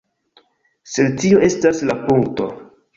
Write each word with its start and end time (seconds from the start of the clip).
Sed 0.95 1.15
tio 1.25 1.45
estas 1.51 1.85
la 1.93 2.01
punkto. 2.11 2.55